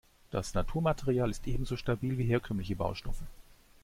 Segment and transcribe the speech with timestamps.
[0.31, 3.21] Das Naturmaterial ist ebenso stabil wie herkömmliche Baustoffe.